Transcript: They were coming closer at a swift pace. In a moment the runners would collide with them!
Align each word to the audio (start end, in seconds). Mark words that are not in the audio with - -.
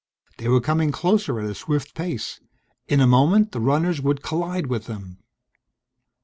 They 0.39 0.47
were 0.47 0.61
coming 0.61 0.91
closer 0.91 1.39
at 1.39 1.47
a 1.47 1.53
swift 1.53 1.93
pace. 1.93 2.39
In 2.87 2.99
a 3.01 3.05
moment 3.05 3.51
the 3.51 3.59
runners 3.59 4.01
would 4.01 4.23
collide 4.23 4.65
with 4.65 4.87
them! 4.87 5.19